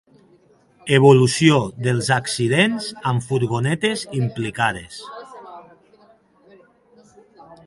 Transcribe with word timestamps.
Evolució 0.97 1.59
dels 1.89 2.09
accidents 2.15 2.89
amb 3.11 3.27
furgonetes 3.27 4.09
implicades. 4.23 4.99